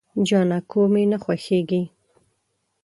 [0.27, 1.81] جانکو مې نه خوښيږي.